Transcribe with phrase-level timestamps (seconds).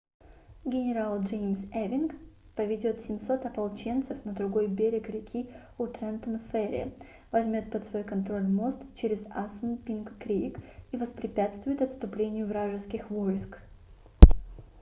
[0.65, 6.91] генерал джеймс эвинг james ewing поведет 700 ополченцев на другой берег реки у трентон-ферри
[7.31, 10.57] возьмет под свой контроль мост через ассунпинк-крик
[10.91, 13.59] и воспрепятствует отступлению вражеских войск